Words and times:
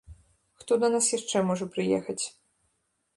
Хто 0.61 0.77
да 0.83 0.89
нас 0.95 1.09
яшчэ 1.17 1.37
можа 1.49 1.65
прыехаць? 1.75 2.21